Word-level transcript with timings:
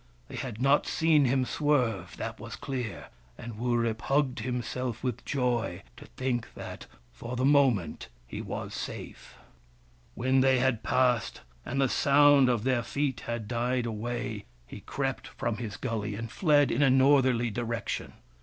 They 0.29 0.35
had 0.35 0.59
not 0.59 0.87
seen 0.87 1.25
him 1.25 1.45
swerve— 1.45 2.17
that 2.17 2.39
was 2.39 2.55
clear; 2.55 3.09
and 3.37 3.59
Wurip 3.59 4.01
hugged 4.01 4.39
himself 4.39 5.03
with 5.03 5.23
joy 5.25 5.83
to 5.95 6.07
think 6.17 6.51
that 6.55 6.87
for 7.13 7.35
the 7.35 7.45
moment 7.45 8.07
he 8.25 8.41
was 8.41 8.73
safe. 8.73 9.35
When 10.15 10.41
they 10.41 10.57
had 10.57 10.81
passed, 10.81 11.41
and 11.63 11.79
the 11.79 11.87
sound 11.87 12.49
of 12.49 12.63
their 12.63 12.81
feet 12.81 13.19
had 13.27 13.47
died 13.47 13.85
away, 13.85 14.45
he 14.65 14.79
crept 14.79 15.27
from 15.27 15.57
his 15.57 15.77
gully 15.77 16.15
and 16.15 16.31
fled 16.31 16.71
in 16.71 16.81
a 16.81 16.89
northerly 16.89 17.51
direction. 17.51 18.13